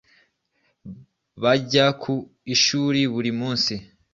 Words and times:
bajya 1.41 1.85
ku 2.01 2.13
ishuri 2.53 3.01
buri 3.13 3.31
munsi. 3.39 3.73